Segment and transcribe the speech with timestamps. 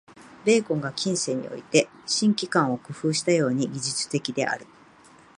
[0.45, 4.65] ベーコンが近世において「新機関」を工夫したように、技術的である。